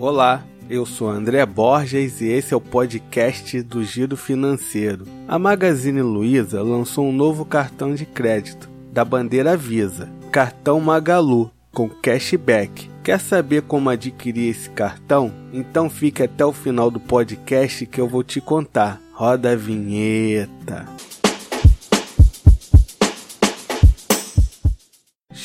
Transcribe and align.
Olá, 0.00 0.44
eu 0.70 0.86
sou 0.86 1.10
André 1.10 1.44
Borges 1.44 2.20
e 2.20 2.26
esse 2.26 2.54
é 2.54 2.56
o 2.56 2.60
podcast 2.60 3.60
do 3.62 3.82
Giro 3.82 4.16
Financeiro. 4.16 5.04
A 5.26 5.40
Magazine 5.40 6.02
Luiza 6.02 6.62
lançou 6.62 7.08
um 7.08 7.12
novo 7.12 7.44
cartão 7.44 7.92
de 7.92 8.06
crédito 8.06 8.70
da 8.92 9.04
bandeira 9.04 9.56
Visa, 9.56 10.08
cartão 10.30 10.78
Magalu, 10.80 11.50
com 11.72 11.88
cashback. 11.88 12.88
Quer 13.02 13.18
saber 13.18 13.62
como 13.62 13.90
adquirir 13.90 14.50
esse 14.50 14.70
cartão? 14.70 15.32
Então 15.52 15.90
fique 15.90 16.22
até 16.22 16.46
o 16.46 16.52
final 16.52 16.92
do 16.92 17.00
podcast 17.00 17.84
que 17.84 18.00
eu 18.00 18.06
vou 18.06 18.22
te 18.22 18.40
contar. 18.40 19.00
Roda 19.12 19.50
a 19.50 19.56
vinheta. 19.56 20.86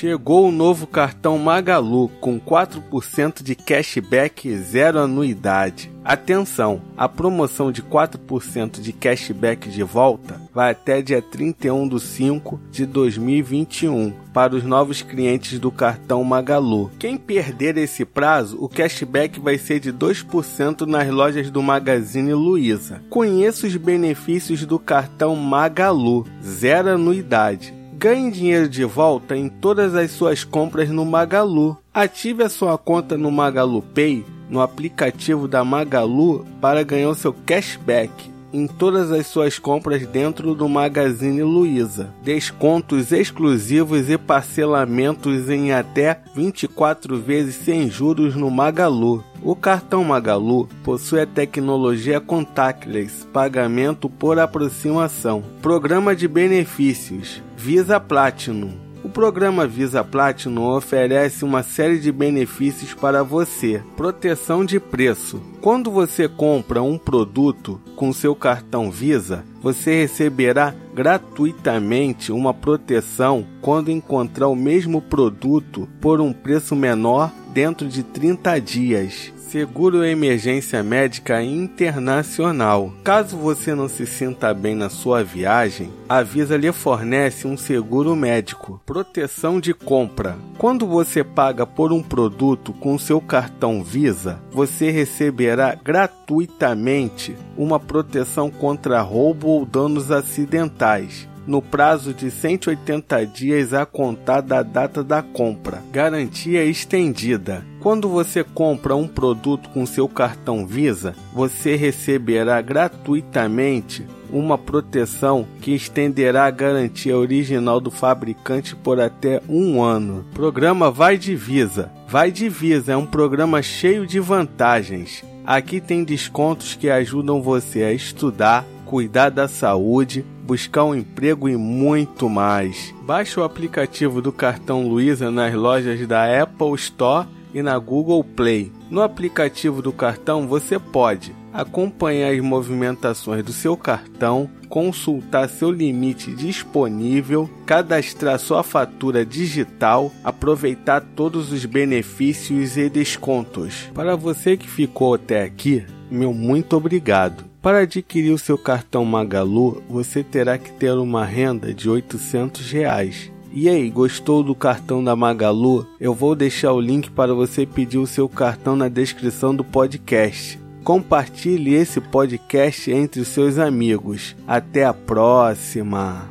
Chegou 0.00 0.48
o 0.48 0.50
novo 0.50 0.86
cartão 0.86 1.36
Magalu 1.36 2.08
com 2.22 2.40
4% 2.40 3.42
de 3.42 3.54
cashback 3.54 4.48
e 4.48 4.56
zero 4.56 4.98
anuidade. 4.98 5.92
Atenção, 6.02 6.80
a 6.96 7.06
promoção 7.06 7.70
de 7.70 7.82
4% 7.82 8.80
de 8.80 8.94
cashback 8.94 9.68
de 9.68 9.82
volta 9.82 10.40
vai 10.54 10.70
até 10.70 11.02
dia 11.02 11.20
31 11.20 11.86
de 11.86 12.00
5 12.00 12.58
de 12.70 12.86
2021 12.86 14.14
para 14.32 14.56
os 14.56 14.64
novos 14.64 15.02
clientes 15.02 15.58
do 15.58 15.70
cartão 15.70 16.24
Magalu. 16.24 16.90
Quem 16.98 17.18
perder 17.18 17.76
esse 17.76 18.06
prazo, 18.06 18.56
o 18.58 18.70
cashback 18.70 19.38
vai 19.38 19.58
ser 19.58 19.80
de 19.80 19.92
2% 19.92 20.86
nas 20.86 21.10
lojas 21.10 21.50
do 21.50 21.62
Magazine 21.62 22.32
Luiza. 22.32 23.02
Conheça 23.10 23.66
os 23.66 23.76
benefícios 23.76 24.64
do 24.64 24.78
cartão 24.78 25.36
Magalu, 25.36 26.26
zero 26.42 26.88
anuidade 26.88 27.78
Ganhe 28.00 28.30
dinheiro 28.30 28.66
de 28.66 28.82
volta 28.82 29.36
em 29.36 29.46
todas 29.46 29.94
as 29.94 30.10
suas 30.12 30.42
compras 30.42 30.88
no 30.88 31.04
Magalu. 31.04 31.76
Ative 31.92 32.42
a 32.42 32.48
sua 32.48 32.78
conta 32.78 33.14
no 33.18 33.30
Magalu 33.30 33.82
Pay 33.82 34.24
no 34.48 34.62
aplicativo 34.62 35.46
da 35.46 35.62
Magalu 35.62 36.46
para 36.62 36.82
ganhar 36.82 37.10
o 37.10 37.14
seu 37.14 37.34
cashback 37.44 38.10
em 38.54 38.66
todas 38.66 39.12
as 39.12 39.26
suas 39.26 39.58
compras 39.58 40.06
dentro 40.06 40.54
do 40.54 40.66
Magazine 40.66 41.42
Luiza. 41.42 42.08
Descontos 42.24 43.12
exclusivos 43.12 44.08
e 44.08 44.16
parcelamentos 44.16 45.50
em 45.50 45.70
até 45.70 46.22
24 46.34 47.20
vezes 47.20 47.56
sem 47.56 47.90
juros 47.90 48.34
no 48.34 48.50
Magalu. 48.50 49.22
O 49.42 49.54
cartão 49.54 50.02
Magalu 50.04 50.70
possui 50.82 51.20
a 51.20 51.26
tecnologia 51.26 52.18
contactless, 52.18 53.26
pagamento 53.26 54.08
por 54.08 54.38
aproximação, 54.38 55.44
programa 55.60 56.16
de 56.16 56.26
benefícios 56.26 57.42
Visa 57.62 58.00
Platinum. 58.00 58.72
O 59.04 59.08
programa 59.10 59.66
Visa 59.66 60.02
Platinum 60.02 60.74
oferece 60.74 61.44
uma 61.44 61.62
série 61.62 61.98
de 61.98 62.10
benefícios 62.10 62.94
para 62.94 63.22
você. 63.22 63.82
Proteção 63.98 64.64
de 64.64 64.80
preço. 64.80 65.42
Quando 65.60 65.90
você 65.90 66.26
compra 66.26 66.82
um 66.82 66.96
produto 66.96 67.78
com 67.96 68.14
seu 68.14 68.34
cartão 68.34 68.90
Visa, 68.90 69.44
você 69.62 69.94
receberá 70.00 70.74
gratuitamente 70.94 72.32
uma 72.32 72.54
proteção 72.54 73.46
quando 73.60 73.90
encontrar 73.90 74.48
o 74.48 74.56
mesmo 74.56 75.02
produto 75.02 75.86
por 76.00 76.18
um 76.18 76.32
preço 76.32 76.74
menor 76.74 77.30
dentro 77.52 77.88
de 77.88 78.02
30 78.02 78.60
dias. 78.60 79.32
Seguro 79.50 80.04
Emergência 80.04 80.80
Médica 80.80 81.42
Internacional. 81.42 82.92
Caso 83.02 83.36
você 83.36 83.74
não 83.74 83.88
se 83.88 84.06
sinta 84.06 84.54
bem 84.54 84.76
na 84.76 84.88
sua 84.88 85.24
viagem, 85.24 85.90
a 86.08 86.22
Visa 86.22 86.56
lhe 86.56 86.70
fornece 86.70 87.48
um 87.48 87.56
seguro 87.56 88.14
médico. 88.14 88.80
Proteção 88.86 89.58
de 89.58 89.74
compra. 89.74 90.38
Quando 90.56 90.86
você 90.86 91.24
paga 91.24 91.66
por 91.66 91.92
um 91.92 92.00
produto 92.00 92.72
com 92.72 92.96
seu 92.96 93.20
cartão 93.20 93.82
Visa, 93.82 94.40
você 94.52 94.92
receberá 94.92 95.74
gratuitamente 95.74 97.36
uma 97.56 97.80
proteção 97.80 98.52
contra 98.52 99.00
roubo 99.00 99.48
ou 99.48 99.66
danos 99.66 100.12
acidentais 100.12 101.28
no 101.46 101.60
prazo 101.60 102.12
de 102.14 102.30
180 102.30 103.26
dias 103.26 103.74
a 103.74 103.84
contar 103.86 104.40
da 104.40 104.62
data 104.62 105.02
da 105.02 105.22
compra. 105.22 105.82
Garantia 105.92 106.64
estendida. 106.64 107.64
Quando 107.80 108.08
você 108.08 108.44
compra 108.44 108.94
um 108.94 109.08
produto 109.08 109.70
com 109.70 109.86
seu 109.86 110.08
cartão 110.08 110.66
Visa, 110.66 111.14
você 111.32 111.76
receberá 111.76 112.60
gratuitamente 112.60 114.06
uma 114.32 114.56
proteção 114.56 115.46
que 115.60 115.74
estenderá 115.74 116.46
a 116.46 116.50
garantia 116.50 117.16
original 117.16 117.80
do 117.80 117.90
fabricante 117.90 118.76
por 118.76 119.00
até 119.00 119.42
um 119.48 119.82
ano. 119.82 120.24
Programa 120.32 120.90
Vai 120.90 121.18
de 121.18 121.34
Visa. 121.34 121.90
Vai 122.08 122.30
de 122.30 122.48
Visa 122.48 122.92
é 122.92 122.96
um 122.96 123.06
programa 123.06 123.62
cheio 123.62 124.06
de 124.06 124.20
vantagens. 124.20 125.24
Aqui 125.44 125.80
tem 125.80 126.04
descontos 126.04 126.74
que 126.74 126.90
ajudam 126.90 127.42
você 127.42 127.82
a 127.82 127.92
estudar, 127.92 128.64
cuidar 128.84 129.30
da 129.30 129.48
saúde, 129.48 130.24
buscar 130.50 130.82
um 130.82 130.96
emprego 130.96 131.48
e 131.48 131.56
muito 131.56 132.28
mais. 132.28 132.92
Baixe 133.02 133.38
o 133.38 133.44
aplicativo 133.44 134.20
do 134.20 134.32
cartão 134.32 134.88
Luiza 134.88 135.30
nas 135.30 135.54
lojas 135.54 136.04
da 136.08 136.42
Apple 136.42 136.74
Store 136.74 137.28
e 137.54 137.62
na 137.62 137.78
Google 137.78 138.24
Play. 138.24 138.72
No 138.90 139.00
aplicativo 139.00 139.80
do 139.80 139.92
cartão 139.92 140.48
você 140.48 140.76
pode 140.76 141.32
acompanhar 141.52 142.34
as 142.34 142.40
movimentações 142.40 143.44
do 143.44 143.52
seu 143.52 143.76
cartão, 143.76 144.50
consultar 144.68 145.48
seu 145.48 145.70
limite 145.70 146.32
disponível, 146.32 147.48
cadastrar 147.64 148.36
sua 148.40 148.64
fatura 148.64 149.24
digital, 149.24 150.10
aproveitar 150.24 151.00
todos 151.14 151.52
os 151.52 151.64
benefícios 151.64 152.76
e 152.76 152.88
descontos. 152.88 153.88
Para 153.94 154.16
você 154.16 154.56
que 154.56 154.68
ficou 154.68 155.14
até 155.14 155.44
aqui, 155.44 155.86
meu 156.10 156.34
muito 156.34 156.76
obrigado. 156.76 157.49
Para 157.62 157.80
adquirir 157.80 158.32
o 158.32 158.38
seu 158.38 158.56
cartão 158.56 159.04
Magalu, 159.04 159.82
você 159.88 160.24
terá 160.24 160.56
que 160.56 160.72
ter 160.72 160.92
uma 160.92 161.26
renda 161.26 161.74
de 161.74 161.90
800 161.90 162.70
reais. 162.70 163.30
E 163.52 163.68
aí, 163.68 163.90
gostou 163.90 164.42
do 164.42 164.54
cartão 164.54 165.04
da 165.04 165.14
Magalu? 165.14 165.86
Eu 166.00 166.14
vou 166.14 166.34
deixar 166.34 166.72
o 166.72 166.80
link 166.80 167.10
para 167.10 167.34
você 167.34 167.66
pedir 167.66 167.98
o 167.98 168.06
seu 168.06 168.28
cartão 168.28 168.76
na 168.76 168.88
descrição 168.88 169.54
do 169.54 169.62
podcast. 169.62 170.58
Compartilhe 170.82 171.74
esse 171.74 172.00
podcast 172.00 172.90
entre 172.90 173.20
os 173.20 173.28
seus 173.28 173.58
amigos. 173.58 174.34
Até 174.46 174.86
a 174.86 174.94
próxima! 174.94 176.28